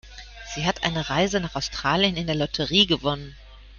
Sie 0.55 0.65
hat 0.65 0.83
eine 0.83 1.11
Reise 1.11 1.39
nach 1.39 1.53
Australien 1.53 2.17
in 2.17 2.25
der 2.25 2.33
Lotterie 2.33 2.87
gewonnen. 2.87 3.35